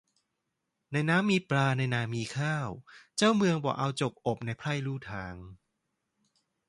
[0.91, 2.69] ในน้ำมีปลาในนามีข้าว
[3.17, 5.35] เจ้าเมืองบ่เอาจกอบในไพร่ลู่ทาง